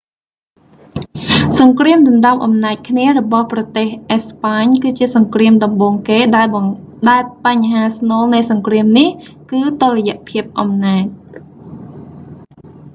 [1.59, 6.47] សង្គ្រាមដណ្តើមអំណាចគ្នារបស់ប្រទេសអេស្ប៉ាញ គឺជាសង្គ្រាមដំបូងគេ ដែល
[7.45, 9.09] បញ្ហាស្នូលនៃសង្គ្រាមនេះ
[9.51, 11.05] គឺតុល្យភាពអំណាច